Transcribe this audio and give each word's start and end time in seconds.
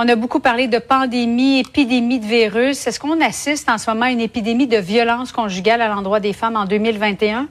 On 0.00 0.08
a 0.08 0.14
beaucoup 0.14 0.38
parlé 0.38 0.68
de 0.68 0.78
pandémie, 0.78 1.58
épidémie 1.58 2.20
de 2.20 2.24
virus. 2.24 2.86
Est-ce 2.86 3.00
qu'on 3.00 3.20
assiste 3.20 3.68
en 3.68 3.78
ce 3.78 3.90
moment 3.90 4.06
à 4.06 4.10
une 4.12 4.20
épidémie 4.20 4.68
de 4.68 4.76
violence 4.76 5.32
conjugale 5.32 5.80
à 5.82 5.88
l'endroit 5.88 6.20
des 6.20 6.32
femmes 6.32 6.54
en 6.54 6.66
2021? 6.66 7.48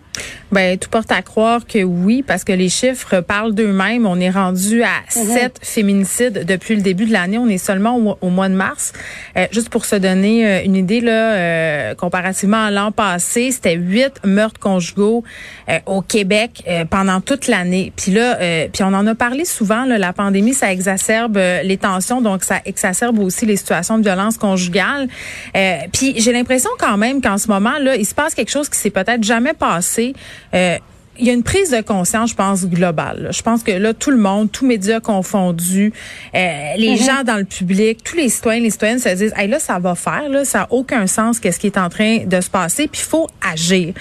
Ben, 0.54 0.78
tout 0.78 0.90
porte 0.90 1.12
à 1.12 1.22
croire 1.22 1.66
que 1.68 1.84
oui, 1.84 2.24
parce 2.26 2.46
que 2.46 2.54
les 2.54 2.70
chiffres 2.70 3.20
parlent 3.20 3.54
d'eux-mêmes. 3.54 4.06
On 4.06 4.18
est 4.18 4.30
rendu 4.30 4.82
à 4.82 4.88
Mhm. 5.14 5.26
sept 5.26 5.60
féminicides 5.62 6.46
depuis 6.46 6.78
le 6.78 6.82
début 6.82 7.06
de 7.06 7.12
l'année. 7.12 7.38
On 7.38 7.50
est 7.50 7.58
seulement 7.58 7.98
au, 7.98 8.18
au 8.22 8.30
mois 8.30 8.48
de 8.48 8.54
mars. 8.54 8.94
Euh, 9.36 9.46
juste 9.52 9.68
pour 9.68 9.84
se 9.84 9.98
donner 9.98 10.48
euh, 10.48 10.64
une 10.64 10.78
idée, 10.78 11.02
là, 11.02 11.34
euh, 11.34 11.96
comparativement 11.96 12.64
à 12.64 12.72
l'an 12.72 12.94
passé, 12.94 13.52
c'était 13.52 13.76
huit 13.76 14.14
meurtres 14.24 14.60
conjugaux 14.62 15.26
euh, 15.68 15.80
au 15.86 16.02
Québec 16.02 16.64
pendant 16.90 17.20
toute 17.20 17.48
l'année. 17.48 17.92
Puis 17.98 18.14
là, 18.14 18.38
puis 18.72 18.84
on 18.84 18.94
en 18.94 19.06
a 19.06 19.16
parlé 19.16 19.44
souvent. 19.44 19.84
Là, 19.84 19.98
la 19.98 20.14
pandémie, 20.14 20.54
ça 20.54 20.72
exacerbe 20.72 21.38
les 21.38 21.78
tensions, 21.78 22.22
donc 22.22 22.37
ça 22.46 22.62
exacerbe 22.66 23.20
aussi 23.20 23.46
les 23.46 23.58
situations 23.58 23.98
de 23.98 24.04
violence 24.04 24.38
conjugale. 24.38 25.08
Euh, 25.56 25.78
puis 25.92 26.20
j'ai 26.20 26.32
l'impression 26.32 26.70
quand 26.80 26.98
même 26.98 27.22
qu'en 27.22 27.38
ce 27.38 27.48
moment 27.48 27.78
là, 27.80 27.96
il 27.96 28.06
se 28.06 28.16
passe 28.16 28.34
quelque 28.34 28.52
chose 28.52 28.70
qui 28.70 28.78
s'est 28.78 28.90
peut-être 28.90 29.24
jamais 29.24 29.54
passé. 29.54 30.14
Euh, 30.54 30.78
il 31.20 31.26
y 31.26 31.30
a 31.30 31.34
une 31.34 31.44
prise 31.44 31.72
de 31.72 31.82
conscience, 31.82 32.32
je 32.32 32.36
pense, 32.36 32.66
globale. 32.66 33.30
Je 33.32 33.42
pense 33.42 33.64
que 33.64 33.72
là, 33.72 33.94
tout 33.94 34.12
le 34.12 34.18
monde, 34.18 34.52
tous 34.52 34.66
médias 34.66 35.00
confondus, 35.00 35.94
euh, 36.36 36.74
les 36.78 36.98
gens 36.98 37.24
dans 37.26 37.38
le 37.38 37.46
public, 37.46 38.04
tous 38.04 38.16
les 38.16 38.30
citoyens, 38.30 38.62
les 38.62 38.70
citoyennes 38.70 39.00
se 39.00 39.10
disent, 39.10 39.34
hey, 39.36 39.48
là, 39.48 39.60
ça 39.60 39.80
va 39.80 39.96
faire, 39.96 40.30
là, 40.30 40.46
ça 40.46 40.64
a 40.64 40.68
aucun 40.72 41.08
sens 41.08 41.40
qu'est-ce 41.40 41.60
qui 41.60 41.68
est 41.68 41.78
en 41.78 41.90
train 41.90 42.26
de 42.26 42.42
se 42.42 42.50
passer, 42.50 42.88
puis 42.88 43.02
il 43.02 43.10
faut 43.10 43.28
agir. 43.42 43.94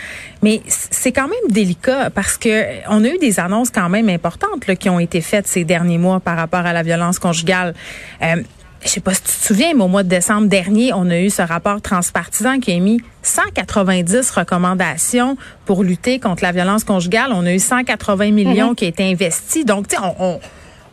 Mais 0.42 0.60
c'est 0.66 1.12
quand 1.12 1.28
même 1.28 1.50
délicat 1.50 2.10
parce 2.10 2.36
que 2.36 2.48
euh, 2.48 2.80
on 2.88 3.02
a 3.04 3.08
eu 3.08 3.18
des 3.18 3.40
annonces 3.40 3.70
quand 3.70 3.88
même 3.88 4.08
importantes 4.08 4.66
là, 4.66 4.76
qui 4.76 4.88
ont 4.88 5.00
été 5.00 5.20
faites 5.20 5.46
ces 5.46 5.64
derniers 5.64 5.98
mois 5.98 6.20
par 6.20 6.36
rapport 6.36 6.60
à 6.60 6.72
la 6.72 6.82
violence 6.82 7.18
conjugale. 7.18 7.74
Euh, 8.22 8.42
je 8.82 8.88
sais 8.88 9.00
pas 9.00 9.14
si 9.14 9.22
tu 9.22 9.28
te 9.28 9.44
souviens, 9.44 9.74
mais 9.74 9.82
au 9.82 9.88
mois 9.88 10.02
de 10.02 10.08
décembre 10.08 10.48
dernier, 10.48 10.92
on 10.92 11.10
a 11.10 11.18
eu 11.18 11.30
ce 11.30 11.42
rapport 11.42 11.80
transpartisan 11.80 12.60
qui 12.60 12.72
a 12.72 12.78
mis 12.78 13.00
190 13.22 14.30
recommandations 14.30 15.36
pour 15.64 15.82
lutter 15.82 16.20
contre 16.20 16.42
la 16.42 16.52
violence 16.52 16.84
conjugale. 16.84 17.30
On 17.32 17.44
a 17.46 17.52
eu 17.52 17.58
180 17.58 18.30
millions 18.30 18.74
qui 18.74 18.84
ont 18.84 18.88
été 18.88 19.10
investis. 19.10 19.64
Donc, 19.64 19.88
tu 19.88 19.96
sais, 19.96 20.02
on, 20.02 20.14
on, 20.24 20.40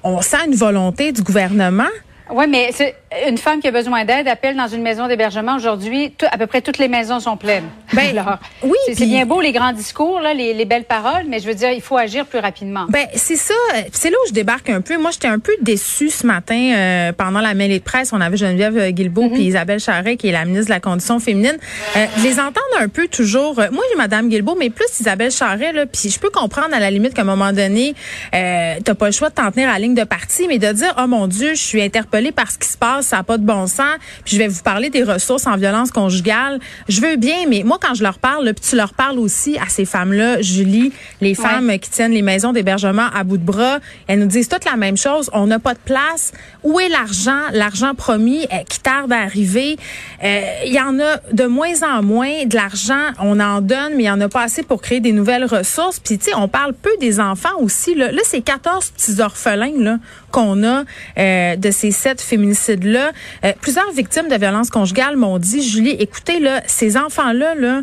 on 0.04 0.22
sent 0.22 0.48
une 0.48 0.56
volonté 0.56 1.12
du 1.12 1.22
gouvernement. 1.22 1.84
Oui, 2.32 2.46
mais 2.48 2.70
c'est 2.74 2.96
une 3.28 3.38
femme 3.38 3.60
qui 3.60 3.68
a 3.68 3.72
besoin 3.72 4.06
d'aide 4.06 4.28
appelle 4.28 4.56
dans 4.56 4.68
une 4.68 4.82
maison 4.82 5.08
d'hébergement 5.08 5.56
aujourd'hui. 5.56 6.14
À 6.32 6.38
peu 6.38 6.48
près 6.48 6.62
toutes 6.62 6.78
les 6.78 6.88
maisons 6.88 7.20
sont 7.20 7.38
pleines. 7.38 7.68
Ben, 7.94 8.18
Alors, 8.18 8.40
oui, 8.64 8.78
c'est 8.94 9.06
bien 9.06 9.26
beau 9.26 9.42
les 9.42 9.52
grands 9.52 9.74
discours, 9.74 10.20
là, 10.22 10.34
les, 10.34 10.54
les 10.54 10.66
belles 10.66 10.86
paroles, 10.86 11.24
mais 11.28 11.40
je 11.40 11.48
veux 11.48 11.54
dire, 11.54 11.72
il 11.72 11.82
faut 11.82 11.98
agir 11.98 12.26
plus 12.26 12.40
rapidement. 12.40 12.86
Ben 12.90 13.08
c'est 13.14 13.36
ça, 13.36 13.54
c'est 13.92 14.10
là 14.10 14.16
où 14.24 14.28
je 14.30 14.34
débarque 14.34 14.70
un 14.70 14.82
peu. 14.82 14.98
Moi, 14.98 15.12
j'étais 15.12 15.28
un 15.28 15.40
peu 15.40 15.52
déçue 15.62 16.10
ce 16.10 16.26
matin 16.26 16.74
euh, 16.76 17.12
pendant 17.12 17.42
la 17.42 17.54
mêlée 17.54 17.80
de 17.80 17.84
presse. 17.84 18.14
On 18.14 18.22
avait 18.22 18.38
Geneviève 18.38 18.78
euh, 18.78 18.92
Guilbeault 18.92 19.30
puis 19.30 19.44
Isabelle 19.44 19.80
Charret, 19.80 20.16
qui 20.16 20.30
est 20.30 20.32
la 20.32 20.46
ministre 20.46 20.68
de 20.68 20.74
la 20.74 20.80
Condition 20.80 21.20
féminine. 21.20 21.58
Euh, 21.98 22.06
je 22.18 22.24
les 22.24 22.40
entendre 22.40 22.62
un 22.80 22.88
peu 22.88 23.08
toujours. 23.08 23.60
euh, 23.60 23.68
moi, 23.72 23.84
j'ai 23.92 23.98
Madame 23.98 24.30
Guilbeault, 24.30 24.56
mais 24.58 24.70
plus 24.70 24.88
Isabelle 25.00 25.32
Charret 25.32 25.74
là. 25.74 25.86
Puis 25.86 26.10
je 26.10 26.20
peux 26.20 26.30
comprendre 26.30 26.74
à 26.74 26.80
la 26.80 26.90
limite 26.90 27.14
qu'à 27.14 27.24
un 27.24 27.26
moment 27.26 27.52
donné, 27.52 27.96
euh, 28.34 28.76
t'as 28.84 28.96
pas 28.96 29.08
le 29.08 29.12
choix 29.12 29.30
de 29.30 29.36
t'en 29.36 29.52
tenir 29.52 29.68
à 29.70 29.74
la 29.74 29.80
ligne 29.80 29.96
de 29.96 30.04
parti, 30.06 30.48
mais 30.48 30.58
de 30.58 30.72
dire 30.72 30.94
oh 31.02 31.08
mon 31.08 31.28
Dieu, 31.28 31.50
je 31.50 31.62
suis 31.62 31.82
interpellée 31.82 32.13
par 32.32 32.52
ce 32.52 32.58
qui 32.58 32.68
se 32.68 32.78
passe, 32.78 33.08
ça 33.08 33.20
a 33.20 33.24
pas 33.24 33.38
de 33.38 33.46
bon 33.46 33.68
sens. 33.68 33.98
Puis 34.26 34.36
je 34.36 34.42
vais 34.42 34.48
vous 34.48 34.62
parler 34.62 34.90
des 34.90 35.04
ressources 35.04 35.48
en 35.48 35.58
violence 35.58 35.92
conjugale. 35.92 36.60
Je 36.88 37.02
veux 37.02 37.16
bien, 37.16 37.48
mais 37.48 37.64
moi 37.64 37.78
quand 37.82 37.94
je 37.94 38.04
leur 38.04 38.20
parle, 38.20 38.46
là, 38.46 38.54
puis 38.54 38.64
tu 38.70 38.76
leur 38.76 38.94
parles 38.94 39.20
aussi 39.20 39.58
à 39.58 39.70
ces 39.70 39.86
femmes-là, 39.86 40.42
Julie, 40.42 40.92
les 41.22 41.36
femmes 41.36 41.72
qui 41.80 41.90
tiennent 41.90 42.12
les 42.12 42.22
maisons 42.22 42.54
d'hébergement 42.54 43.08
à 43.14 43.24
bout 43.24 43.38
de 43.38 43.46
bras, 43.46 43.80
elles 44.08 44.20
nous 44.20 44.28
disent 44.28 44.50
toutes 44.50 44.66
la 44.66 44.76
même 44.76 44.98
chose. 44.98 45.30
On 45.34 45.48
n'a 45.48 45.60
pas 45.60 45.74
de 45.74 45.80
place. 45.80 46.32
Où 46.64 46.80
est 46.80 46.90
l'argent? 46.90 47.42
L'argent 47.52 47.96
promis 47.96 48.46
euh, 48.54 48.64
qui 48.70 48.80
tarde 48.80 49.12
à 49.12 49.20
arriver? 49.20 49.78
Euh, 50.24 50.42
Il 50.66 50.74
y 50.74 50.80
en 50.80 51.00
a 51.00 51.18
de 51.32 51.46
moins 51.46 51.84
en 51.84 52.04
moins 52.04 52.46
de 52.46 52.56
l'argent. 52.56 53.12
On 53.20 53.40
en 53.40 53.62
donne, 53.62 53.94
mais 53.96 54.04
il 54.04 54.08
y 54.08 54.12
en 54.12 54.22
a 54.22 54.30
pas 54.30 54.44
assez 54.44 54.64
pour 54.64 54.82
créer 54.82 55.00
des 55.00 55.12
nouvelles 55.12 55.46
ressources. 55.46 56.00
Puis 56.00 56.18
tu 56.18 56.26
sais, 56.26 56.36
on 56.36 56.48
parle 56.48 56.74
peu 56.74 56.92
des 57.00 57.20
enfants 57.20 57.58
aussi. 57.60 57.96
Là, 57.96 58.12
là 58.12 58.22
c'est 58.24 58.42
14 58.42 58.92
petits 58.92 59.22
orphelins 59.22 59.72
là 59.78 59.98
qu'on 60.34 60.64
a 60.64 60.84
euh, 61.20 61.56
de 61.56 61.72
ces 61.72 61.92
sept 61.92 62.20
féminicides-là. 62.20 63.12
Euh, 63.46 63.54
plusieurs 63.62 63.92
victimes 63.92 64.28
de 64.28 64.36
violences 64.36 64.72
conjugales 64.72 65.16
m'ont 65.16 65.38
dit, 65.38 65.62
Julie, 65.62 65.96
écoutez, 66.00 66.40
là, 66.40 66.62
ces 66.66 66.98
enfants-là, 66.98 67.54
là, 67.54 67.82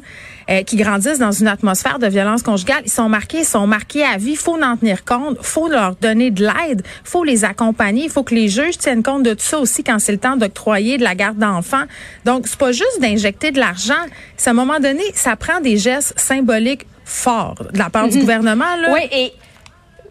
euh, 0.50 0.62
qui 0.64 0.76
grandissent 0.76 1.20
dans 1.20 1.30
une 1.30 1.46
atmosphère 1.46 2.00
de 2.00 2.08
violence 2.08 2.42
conjugale, 2.42 2.82
ils 2.84 2.90
sont 2.90 3.08
marqués, 3.08 3.38
ils 3.38 3.44
sont 3.44 3.68
marqués 3.68 4.02
à 4.02 4.16
vie. 4.16 4.32
Il 4.32 4.36
faut 4.36 4.60
en 4.60 4.76
tenir 4.76 5.04
compte, 5.04 5.38
faut 5.42 5.68
leur 5.68 5.94
donner 5.94 6.32
de 6.32 6.44
l'aide, 6.44 6.82
faut 7.04 7.22
les 7.22 7.44
accompagner, 7.44 8.04
il 8.04 8.10
faut 8.10 8.24
que 8.24 8.34
les 8.34 8.48
juges 8.48 8.76
tiennent 8.76 9.04
compte 9.04 9.22
de 9.22 9.34
tout 9.34 9.44
ça 9.44 9.60
aussi 9.60 9.84
quand 9.84 10.00
c'est 10.00 10.12
le 10.12 10.18
temps 10.18 10.36
d'octroyer 10.36 10.98
de 10.98 11.04
la 11.04 11.14
garde 11.14 11.38
d'enfants. 11.38 11.84
Donc, 12.24 12.48
c'est 12.48 12.58
pas 12.58 12.72
juste 12.72 13.00
d'injecter 13.00 13.52
de 13.52 13.60
l'argent. 13.60 13.94
C'est 14.36 14.50
à 14.50 14.50
un 14.50 14.56
moment 14.56 14.80
donné, 14.80 15.04
ça 15.14 15.36
prend 15.36 15.60
des 15.60 15.76
gestes 15.76 16.18
symboliques 16.18 16.84
forts 17.04 17.62
de 17.72 17.78
la 17.78 17.88
part 17.88 18.08
du 18.08 18.18
gouvernement. 18.18 18.76
Là. 18.80 18.92
Oui, 18.92 19.08
et 19.12 19.32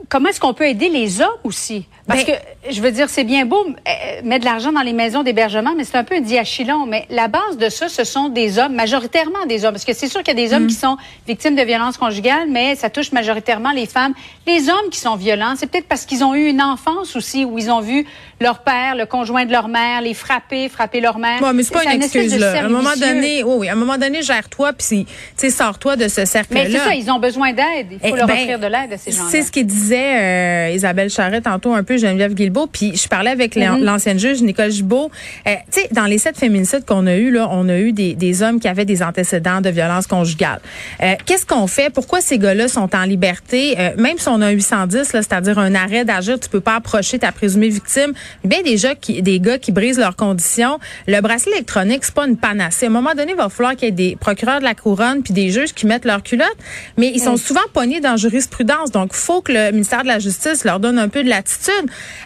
comment 0.10 0.30
est-ce 0.30 0.40
qu'on 0.40 0.54
peut 0.54 0.68
aider 0.68 0.90
les 0.90 1.22
hommes 1.22 1.28
aussi? 1.44 1.86
Parce 2.08 2.26
Ben- 2.26 2.36
que, 2.36 2.72
je 2.74 2.82
veux 2.82 2.92
dire, 2.92 3.08
c'est 3.10 3.24
bien 3.24 3.46
beau 3.46 3.64
euh, 3.68 4.22
mettre 4.24 4.42
de 4.42 4.50
l'argent 4.50 4.72
dans 4.72 4.82
les 4.82 4.94
maisons 4.94 5.22
d'hébergement, 5.22 5.74
mais 5.78 5.84
c'est 5.84 5.96
un 5.98 6.04
peu 6.04 6.16
un 6.16 6.22
diachylon. 6.22 6.88
Mais 6.88 7.06
la 7.12 7.28
base 7.28 7.58
de 7.58 7.70
ça, 7.70 7.88
ce 7.88 8.04
sont 8.04 8.30
des 8.30 8.58
hommes, 8.58 8.74
majoritairement 8.74 9.46
des 9.48 9.64
hommes. 9.64 9.74
Parce 9.74 9.86
que 9.86 9.94
c'est 9.94 10.08
sûr 10.08 10.24
qu'il 10.24 10.36
y 10.36 10.44
a 10.44 10.48
des 10.48 10.54
hommes 10.56 10.66
qui 10.66 10.74
sont 10.74 10.98
victimes 11.28 11.56
de 11.56 11.62
violences 11.62 11.98
conjugales, 11.98 12.48
mais 12.50 12.76
ça 12.76 12.90
touche 12.90 13.12
majoritairement 13.12 13.72
les 13.72 13.86
femmes. 13.86 14.14
Les 14.48 14.70
hommes 14.70 14.90
qui 14.92 15.00
sont 15.00 15.16
violents, 15.16 15.54
c'est 15.56 15.68
peut-être 15.68 15.88
parce 15.88 16.06
qu'ils 16.06 16.24
ont 16.24 16.34
eu 16.34 16.48
une 16.48 16.64
enfance 16.64 17.16
aussi 17.16 17.46
où 17.46 17.60
ils 17.60 17.70
ont 17.70 17.82
vu 17.82 18.08
leur 18.42 18.60
père, 18.64 18.96
le 18.96 19.06
conjoint 19.06 19.46
de 19.46 19.52
leur 19.52 19.68
mère, 19.68 20.02
les 20.02 20.16
frapper, 20.16 20.68
frapper 20.70 21.02
leur 21.02 21.20
mère. 21.20 21.42
Ouais, 21.44 21.54
mais 21.54 21.62
c'est 21.62 21.74
pas 21.74 21.84
une 21.84 22.02
excuse 22.02 22.36
là. 22.40 22.54
À 22.60 22.66
un 22.66 22.70
moment 22.70 22.94
vicieux. 22.94 23.08
donné, 23.08 23.44
oui, 23.44 23.54
oui, 23.60 23.70
à 23.70 23.74
un 23.74 23.76
moment 23.76 23.98
donné, 24.00 24.24
gère-toi 24.24 24.74
puis 24.74 25.06
sors-toi 25.52 25.96
de 25.96 26.08
ce 26.08 26.26
cercle-là. 26.26 26.64
Mais 26.64 26.72
c'est 26.72 26.78
ça, 26.80 26.96
ils 26.96 27.12
ont 27.12 27.20
besoin 27.20 27.54
d'aide. 27.54 27.88
Il 27.92 28.00
faut 28.00 28.16
Eh 28.16 28.18
leur 28.18 28.26
ben, 28.28 28.34
offrir 28.34 28.58
de 28.60 28.66
l'aide 28.66 28.94
à 28.94 28.98
ces 28.98 29.12
gens-là. 29.12 29.30
C'est 29.30 29.44
ce 29.44 29.52
qu'il 29.52 29.68
disait 29.68 29.99
euh, 30.00 30.76
Isabelle 30.76 31.10
Charret 31.10 31.42
tantôt 31.42 31.74
un 31.74 31.84
peu, 31.84 31.98
Geneviève 31.98 32.34
Guilbeault, 32.34 32.68
puis 32.68 32.96
je 32.96 33.08
parlais 33.08 33.32
avec 33.32 33.56
Mm-hmm. 33.60 33.84
l'ancienne 33.84 34.20
juge 34.20 34.42
Nicole 34.42 34.72
Gibault. 34.72 35.12
Euh, 35.48 35.52
tu 35.72 35.82
sais, 35.82 35.90
dans 35.92 36.06
les 36.06 36.18
sept 36.18 36.38
féminicides 36.38 36.86
qu'on 36.86 37.08
a 37.08 37.16
eu 37.16 37.32
là, 37.32 37.48
on 37.52 37.68
a 37.68 37.78
eu 37.78 37.92
des, 37.92 38.14
des 38.14 38.42
hommes 38.42 38.60
qui 38.60 38.68
avaient 38.68 38.86
des 38.86 39.04
antécédents 39.04 39.62
de 39.62 39.70
violence 39.70 40.08
conjugale. 40.08 40.60
Euh, 41.02 41.16
Qu'est-ce 41.26 41.46
qu'on 41.46 41.68
fait? 41.68 41.90
Pourquoi 41.90 42.22
ces 42.22 42.38
gars-là 42.38 42.68
sont 42.68 42.96
en 42.96 43.04
liberté? 43.04 43.76
Même 43.98 44.18
si 44.18 44.28
on 44.30 44.42
a 44.42 44.48
un 44.48 44.52
810, 44.52 45.14
là, 45.14 45.22
c'est-à-dire 45.22 45.60
un 45.60 45.76
arrêt 45.76 46.06
d'agir, 46.06 46.40
tu 46.40 46.50
peux 46.50 46.62
pas 46.62 46.76
approcher 46.76 47.20
ta 47.20 47.32
présumée 47.32 47.70
victime. 47.70 48.14
Bien 48.44 48.62
déjà 48.62 48.96
qui, 48.96 49.22
des 49.22 49.40
gars 49.40 49.58
qui 49.58 49.72
brisent 49.72 50.00
leurs 50.00 50.16
conditions. 50.16 50.80
Le 51.08 51.20
bracelet 51.22 51.54
électronique, 51.54 52.04
c'est 52.04 52.14
pas 52.14 52.28
une 52.28 52.38
panacée. 52.38 52.86
À 52.86 52.90
un 52.90 52.92
moment 52.92 53.14
donné, 53.16 53.32
il 53.32 53.38
va 53.38 53.50
falloir 53.50 53.76
qu'il 53.76 53.86
y 53.86 53.90
ait 53.90 53.92
des 53.92 54.16
procureurs 54.16 54.60
de 54.60 54.64
la 54.64 54.76
couronne 54.76 55.22
puis 55.24 55.34
des 55.34 55.50
juges 55.50 55.74
qui 55.74 55.86
mettent 55.86 56.06
leur 56.06 56.24
culotte, 56.24 56.58
mais 56.98 57.12
ils 57.14 57.22
sont 57.22 57.38
souvent 57.38 57.62
pognés 57.74 58.00
dans 58.00 58.18
jurisprudence. 58.18 58.92
Donc, 58.92 59.14
faut 59.14 59.42
que 59.42 59.52
le 59.52 59.72
de 59.98 60.08
la 60.08 60.20
Justice 60.20 60.64
leur 60.64 60.80
donne 60.80 61.00
un 61.00 61.10
peu 61.10 61.24
de 61.24 61.30
latitude. 61.30 61.74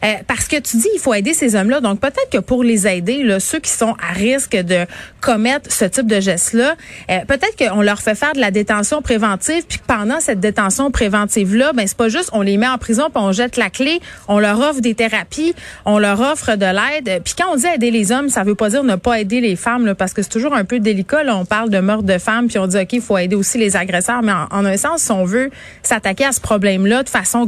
Euh, 0.03 0.13
parce 0.27 0.47
que 0.47 0.57
tu 0.57 0.77
dis, 0.77 0.89
il 0.93 0.99
faut 0.99 1.13
aider 1.13 1.33
ces 1.33 1.55
hommes-là. 1.55 1.81
Donc, 1.81 1.99
peut-être 1.99 2.29
que 2.31 2.37
pour 2.37 2.63
les 2.63 2.87
aider, 2.87 3.37
ceux 3.39 3.59
qui 3.59 3.71
sont 3.71 3.95
à 4.07 4.13
risque 4.13 4.55
de 4.55 4.85
commettre 5.21 5.71
ce 5.71 5.85
type 5.85 6.07
de 6.07 6.19
geste-là, 6.19 6.75
euh, 7.09 7.19
peut-être 7.27 7.55
qu'on 7.57 7.81
leur 7.81 8.01
fait 8.01 8.15
faire 8.15 8.33
de 8.33 8.39
la 8.39 8.51
détention 8.51 9.01
préventive, 9.01 9.63
puis 9.67 9.79
pendant 9.85 10.19
cette 10.19 10.39
détention 10.39 10.91
préventive-là, 10.91 11.73
ben 11.73 11.87
c'est 11.87 11.97
pas 11.97 12.09
juste 12.09 12.29
on 12.33 12.41
les 12.41 12.57
met 12.57 12.67
en 12.67 12.77
prison 12.77 13.05
puis 13.13 13.23
on 13.23 13.31
jette 13.31 13.57
la 13.57 13.69
clé, 13.69 13.99
on 14.27 14.39
leur 14.39 14.59
offre 14.59 14.81
des 14.81 14.95
thérapies, 14.95 15.55
on 15.85 15.99
leur 15.99 16.19
offre 16.19 16.55
de 16.55 16.65
l'aide. 16.65 17.07
Euh, 17.07 17.19
Puis 17.23 17.35
quand 17.37 17.53
on 17.53 17.55
dit 17.55 17.65
aider 17.73 17.91
les 17.91 18.11
hommes, 18.11 18.29
ça 18.29 18.43
veut 18.43 18.55
pas 18.55 18.69
dire 18.69 18.83
ne 18.83 18.95
pas 18.95 19.19
aider 19.19 19.39
les 19.41 19.55
femmes, 19.55 19.95
parce 19.95 20.13
que 20.13 20.21
c'est 20.21 20.29
toujours 20.29 20.53
un 20.53 20.65
peu 20.65 20.79
délicat. 20.79 21.21
On 21.27 21.45
parle 21.45 21.69
de 21.69 21.79
meurtre 21.79 22.03
de 22.03 22.17
femmes, 22.17 22.47
puis 22.47 22.57
on 22.59 22.67
dit 22.67 22.77
ok, 22.77 22.93
il 22.93 23.01
faut 23.01 23.17
aider 23.17 23.35
aussi 23.35 23.57
les 23.57 23.75
agresseurs, 23.75 24.21
mais 24.21 24.33
en, 24.33 24.47
en 24.51 24.65
un 24.65 24.77
sens, 24.77 25.03
si 25.03 25.11
on 25.11 25.23
veut 25.23 25.49
s'attaquer 25.83 26.25
à 26.25 26.31
ce 26.31 26.41
problème-là 26.41 27.03
de 27.03 27.09
façon 27.09 27.45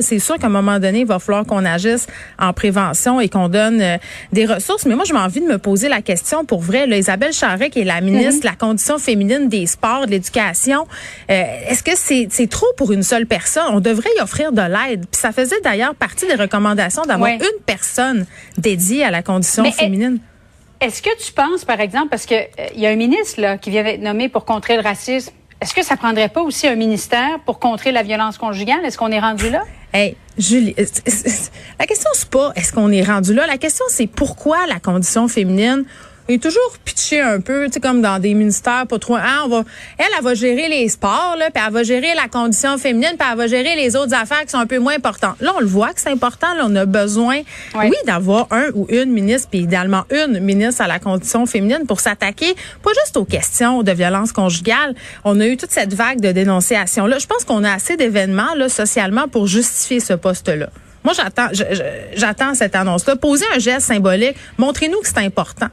c'est 0.00 0.18
sûr 0.18 0.38
qu'à 0.38 0.46
un 0.46 0.50
moment 0.50 0.78
donné, 0.78 1.00
il 1.00 1.06
va 1.06 1.18
falloir 1.18 1.44
qu'on 1.44 1.64
agisse 1.64 2.06
en 2.38 2.52
prévention 2.52 3.20
et 3.20 3.28
qu'on 3.28 3.48
donne 3.48 3.80
euh, 3.80 3.96
des 4.32 4.46
ressources. 4.46 4.86
Mais 4.86 4.94
moi, 4.94 5.04
j'ai 5.06 5.14
envie 5.14 5.40
de 5.40 5.46
me 5.46 5.58
poser 5.58 5.88
la 5.88 6.02
question 6.02 6.44
pour 6.44 6.60
vrai. 6.60 6.86
Là, 6.86 6.96
Isabelle 6.96 7.32
Charret, 7.32 7.70
qui 7.70 7.80
est 7.80 7.84
la 7.84 8.00
ministre 8.00 8.42
de 8.42 8.46
la 8.46 8.54
condition 8.54 8.98
féminine 8.98 9.48
des 9.48 9.66
sports, 9.66 10.06
de 10.06 10.12
l'éducation, 10.12 10.86
euh, 11.30 11.42
est-ce 11.68 11.82
que 11.82 11.92
c'est 11.96 12.46
trop 12.48 12.66
pour 12.76 12.92
une 12.92 13.02
seule 13.02 13.26
personne? 13.26 13.64
On 13.70 13.80
devrait 13.80 14.10
y 14.18 14.20
offrir 14.22 14.52
de 14.52 14.62
l'aide. 14.62 15.06
Puis 15.10 15.20
ça 15.20 15.32
faisait 15.32 15.60
d'ailleurs 15.62 15.94
partie 15.94 16.26
des 16.26 16.34
recommandations 16.34 17.02
d'avoir 17.02 17.30
Ouais. 17.30 17.36
une 17.36 17.62
personne 17.66 18.26
dédiée 18.56 19.04
à 19.04 19.10
la 19.10 19.22
condition 19.22 19.62
Mais, 19.64 19.72
féminine. 19.72 20.18
Est-ce 20.80 21.02
que 21.02 21.10
tu 21.24 21.32
penses, 21.32 21.64
par 21.64 21.80
exemple, 21.80 22.08
parce 22.08 22.24
que 22.26 22.34
euh, 22.36 22.46
il 22.74 22.80
y 22.80 22.86
a 22.86 22.90
un 22.90 22.96
ministre 22.96 23.40
là, 23.40 23.58
qui 23.58 23.70
vient 23.70 23.82
d'être 23.82 24.00
nommé 24.00 24.28
pour 24.28 24.44
contrer 24.44 24.76
le 24.76 24.82
racisme, 24.82 25.32
est-ce 25.60 25.74
que 25.74 25.82
ça 25.82 25.96
prendrait 25.96 26.28
pas 26.28 26.42
aussi 26.42 26.66
un 26.68 26.76
ministère 26.76 27.40
pour 27.44 27.58
contrer 27.58 27.90
la 27.92 28.02
violence 28.02 28.38
conjugale? 28.38 28.84
Est-ce 28.84 28.96
qu'on 28.96 29.10
est 29.10 29.20
rendu 29.20 29.50
là? 29.50 29.62
Hey, 29.92 30.16
Julie, 30.36 30.74
euh, 30.78 30.84
la 31.80 31.86
question 31.86 32.10
c'est 32.14 32.28
pas 32.28 32.52
est-ce 32.54 32.72
qu'on 32.72 32.92
est 32.92 33.02
rendu 33.02 33.34
là. 33.34 33.46
La 33.46 33.58
question 33.58 33.84
c'est 33.88 34.06
pourquoi 34.06 34.66
la 34.66 34.78
condition 34.78 35.26
féminine 35.26 35.84
est 36.28 36.42
toujours 36.42 36.76
pitchée 36.84 37.20
un 37.20 37.40
peu, 37.40 37.66
tu 37.66 37.72
sais, 37.74 37.80
comme 37.80 38.02
dans 38.02 38.18
des 38.18 38.34
ministères 38.34 38.86
pas 38.86 38.98
trop. 38.98 39.16
Hein, 39.16 39.42
on 39.44 39.48
va, 39.48 39.64
elle, 39.98 40.06
elle 40.18 40.24
va 40.24 40.34
gérer 40.34 40.68
les 40.68 40.88
sports, 40.88 41.36
là, 41.38 41.50
puis 41.50 41.62
elle 41.66 41.72
va 41.72 41.82
gérer 41.82 42.14
la 42.14 42.28
condition 42.28 42.76
féminine, 42.78 43.12
puis 43.18 43.28
elle 43.30 43.38
va 43.38 43.46
gérer 43.46 43.76
les 43.76 43.96
autres 43.96 44.14
affaires 44.14 44.42
qui 44.42 44.50
sont 44.50 44.58
un 44.58 44.66
peu 44.66 44.78
moins 44.78 44.94
importantes. 44.94 45.36
Là, 45.40 45.52
on 45.56 45.60
le 45.60 45.66
voit 45.66 45.92
que 45.94 46.00
c'est 46.00 46.10
important. 46.10 46.52
Là, 46.54 46.64
on 46.66 46.76
a 46.76 46.84
besoin, 46.86 47.38
Ouais. 47.74 47.88
oui, 47.88 47.96
d'avoir 48.06 48.46
un 48.50 48.68
ou 48.74 48.86
une 48.90 49.10
ministre, 49.10 49.48
puis 49.50 49.60
idéalement 49.60 50.04
une 50.10 50.40
ministre 50.40 50.82
à 50.82 50.86
la 50.86 50.98
condition 50.98 51.46
féminine 51.46 51.86
pour 51.86 52.00
s'attaquer 52.00 52.54
pas 52.82 52.90
juste 53.04 53.16
aux 53.16 53.24
questions 53.24 53.82
de 53.82 53.92
violence 53.92 54.32
conjugale. 54.32 54.94
On 55.24 55.40
a 55.40 55.46
eu 55.46 55.56
toute 55.56 55.70
cette 55.70 55.94
vague 55.94 56.20
de 56.20 56.32
dénonciations 56.32 57.06
là. 57.06 57.18
Je 57.18 57.26
pense 57.26 57.44
qu'on 57.44 57.64
a 57.64 57.72
assez 57.72 57.96
d'événements 57.96 58.54
là 58.56 58.68
socialement 58.68 59.28
pour 59.28 59.46
justifier 59.46 60.00
ce 60.00 60.12
poste-là. 60.12 60.68
Moi, 61.04 61.14
j'attends, 61.14 61.48
j'attends 62.14 62.54
cette 62.54 62.74
annonce-là. 62.74 63.16
Posez 63.16 63.44
un 63.54 63.58
geste 63.58 63.86
symbolique. 63.86 64.36
Montrez-nous 64.58 65.00
que 65.00 65.06
c'est 65.08 65.18
important. 65.18 65.68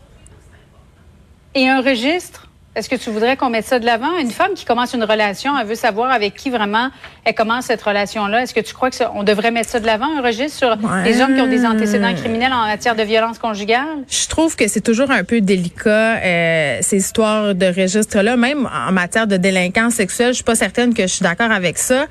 Et 1.55 1.67
un 1.69 1.81
registre? 1.81 2.41
Est-ce 2.75 2.89
que 2.89 2.97
tu 2.97 3.09
voudrais 3.09 3.37
qu'on 3.37 3.49
mette 3.49 3.63
ça 3.65 3.79
de 3.79 3.85
l'avant? 3.85 4.17
Une 4.19 4.31
femme 4.31 4.53
qui 4.53 4.65
commence 4.65 4.93
une 4.93 5.05
relation, 5.05 5.57
elle 5.57 5.65
veut 5.65 5.75
savoir 5.75 6.11
avec 6.11 6.35
qui 6.35 6.49
vraiment 6.49 6.89
elle 7.23 7.33
commence 7.33 7.67
cette 7.67 7.81
relation-là. 7.81 8.41
Est-ce 8.43 8.53
que 8.53 8.59
tu 8.59 8.73
crois 8.73 8.89
que 8.89 8.97
ça- 8.97 9.13
on 9.15 9.23
devrait 9.23 9.51
mettre 9.51 9.69
ça 9.69 9.79
de 9.79 9.85
l'avant, 9.85 10.07
un 10.17 10.21
registre 10.21 10.57
sur 10.57 10.67
Ouais. 10.71 11.03
les 11.05 11.21
hommes 11.21 11.35
qui 11.35 11.41
ont 11.41 11.47
des 11.47 11.65
antécédents 11.65 12.13
criminels 12.13 12.51
en 12.51 12.65
matière 12.65 12.97
de 12.97 13.03
violence 13.03 13.39
conjugale? 13.39 13.85
Je 14.09 14.27
trouve 14.27 14.57
que 14.57 14.67
c'est 14.67 14.81
toujours 14.81 15.09
un 15.09 15.23
peu 15.23 15.39
délicat 15.39 16.17
euh, 16.17 16.79
ces 16.81 16.97
histoires 16.97 17.55
de 17.55 17.65
registres-là, 17.67 18.35
même 18.35 18.67
en 18.89 18.91
matière 18.91 19.25
de 19.25 19.37
délinquance 19.37 19.93
sexuelle. 19.93 20.29
Je 20.31 20.35
suis 20.35 20.43
pas 20.43 20.55
certaine 20.55 20.93
que 20.93 21.03
je 21.03 21.07
suis 21.07 21.23
d'accord 21.23 21.51
avec 21.51 21.77
ça. 21.77 22.07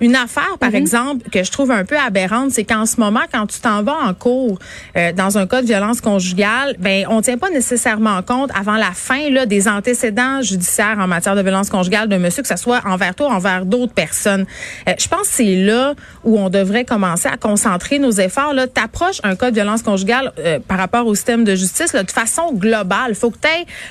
Une 0.00 0.14
affaire, 0.14 0.58
par 0.58 0.74
exemple, 0.74 1.28
que 1.30 1.42
je 1.42 1.50
trouve 1.50 1.70
un 1.70 1.84
peu 1.84 1.96
aberrante, 1.98 2.50
c'est 2.50 2.64
qu'en 2.64 2.86
ce 2.86 3.00
moment, 3.00 3.22
quand 3.32 3.46
tu 3.46 3.60
t'en 3.60 3.82
vas 3.82 3.96
en 4.04 4.14
cours 4.14 4.58
euh, 4.96 5.12
dans 5.12 5.38
un 5.38 5.46
cas 5.46 5.62
de 5.62 5.66
violence 5.66 6.00
conjugale, 6.00 6.76
ben 6.78 7.06
on 7.08 7.20
tient 7.22 7.38
pas 7.38 7.50
nécessairement 7.50 8.22
compte 8.22 8.50
avant 8.54 8.76
la 8.76 8.92
fin 8.92 9.30
là 9.30 9.46
des 9.46 9.68
antécédents 9.68 10.42
judiciaires 10.42 10.96
en 10.98 11.06
matière 11.06 11.34
de 11.34 11.42
violence 11.42 11.70
conjugale 11.70 12.08
de 12.08 12.16
monsieur, 12.16 12.42
que 12.42 12.48
ce 12.48 12.56
soit 12.56 12.82
envers 12.84 13.14
toi, 13.14 13.28
ou 13.28 13.30
envers 13.30 13.64
d'autres 13.64 13.94
personnes. 13.94 14.46
Euh, 14.88 14.92
je 14.98 15.08
pense 15.08 15.22
que 15.22 15.34
c'est 15.34 15.56
là 15.56 15.94
où 16.24 16.38
on 16.38 16.50
devrait 16.50 16.84
commencer 16.84 17.28
à 17.28 17.36
concentrer 17.36 17.98
nos 17.98 18.12
efforts. 18.12 18.52
Là, 18.52 18.66
t'approches 18.66 19.20
un 19.22 19.36
cas 19.36 19.50
de 19.50 19.54
violence 19.54 19.82
conjugale 19.82 20.32
euh, 20.38 20.58
par 20.58 20.78
rapport 20.78 21.06
au 21.06 21.14
système 21.14 21.44
de 21.44 21.54
justice 21.54 21.92
là, 21.92 22.02
de 22.02 22.10
façon 22.10 22.52
globale. 22.52 23.14
Faut 23.14 23.30
que 23.30 23.38
tu 23.38 23.46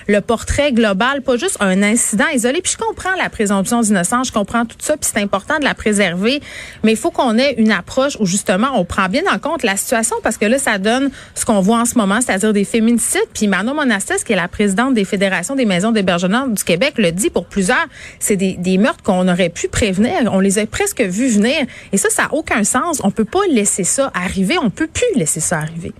le 0.07 0.21
portrait 0.21 0.71
global, 0.71 1.21
pas 1.21 1.37
juste 1.37 1.57
un 1.59 1.81
incident 1.83 2.25
isolé. 2.33 2.61
Puis 2.61 2.73
je 2.73 2.77
comprends 2.77 3.15
la 3.17 3.29
présomption 3.29 3.81
d'innocence, 3.81 4.27
je 4.27 4.33
comprends 4.33 4.65
tout 4.65 4.77
ça, 4.79 4.97
puis 4.97 5.09
c'est 5.11 5.21
important 5.21 5.59
de 5.59 5.63
la 5.63 5.73
préserver. 5.95 6.41
Mais 6.83 6.91
il 6.91 6.97
faut 6.97 7.11
qu'on 7.11 7.37
ait 7.37 7.53
une 7.57 7.71
approche 7.71 8.17
où 8.19 8.25
justement 8.25 8.67
on 8.73 8.85
prend 8.85 9.07
bien 9.07 9.23
en 9.33 9.39
compte 9.39 9.63
la 9.63 9.77
situation 9.77 10.15
parce 10.23 10.37
que 10.37 10.45
là, 10.45 10.57
ça 10.57 10.77
donne 10.77 11.09
ce 11.33 11.45
qu'on 11.45 11.61
voit 11.61 11.79
en 11.79 11.85
ce 11.85 11.97
moment, 11.97 12.19
c'est-à-dire 12.21 12.53
des 12.53 12.65
féminicides. 12.65 13.27
Puis 13.33 13.47
Manon 13.47 13.73
Monastis, 13.73 14.23
qui 14.25 14.33
est 14.33 14.35
la 14.35 14.47
présidente 14.47 14.93
des 14.93 15.05
fédérations 15.05 15.55
des 15.55 15.65
maisons 15.65 15.91
d'hébergement 15.91 16.47
du 16.47 16.63
Québec, 16.63 16.95
le 16.97 17.11
dit 17.11 17.29
pour 17.29 17.45
plusieurs. 17.45 17.85
C'est 18.19 18.35
des, 18.35 18.53
des 18.53 18.77
meurtres 18.77 19.03
qu'on 19.03 19.27
aurait 19.27 19.49
pu 19.49 19.67
prévenir. 19.67 20.13
On 20.31 20.39
les 20.39 20.59
a 20.59 20.65
presque 20.65 21.01
vus 21.01 21.29
venir. 21.29 21.65
Et 21.91 21.97
ça, 21.97 22.09
ça 22.09 22.23
n'a 22.23 22.33
aucun 22.33 22.63
sens. 22.63 23.01
On 23.03 23.11
peut 23.11 23.25
pas 23.25 23.45
laisser 23.49 23.83
ça 23.83 24.11
arriver. 24.13 24.57
On 24.61 24.69
peut 24.69 24.87
plus 24.87 25.19
laisser 25.19 25.39
ça 25.39 25.57
arriver. 25.59 25.93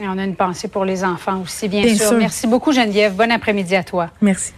Et 0.00 0.06
on 0.06 0.18
a 0.18 0.24
une 0.24 0.36
pensée 0.36 0.68
pour 0.68 0.84
les 0.84 1.02
enfants 1.02 1.40
aussi, 1.42 1.68
bien, 1.68 1.82
Bien 1.82 1.96
sûr. 1.96 2.08
sûr. 2.08 2.18
Merci 2.18 2.46
beaucoup, 2.46 2.72
Geneviève. 2.72 3.14
Bon 3.14 3.30
après-midi 3.30 3.74
à 3.74 3.82
toi. 3.82 4.10
Merci. 4.20 4.52